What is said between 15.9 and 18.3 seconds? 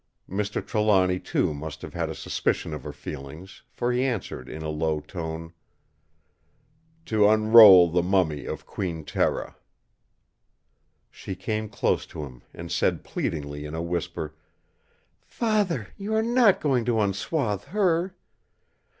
you are not going to unswathe her!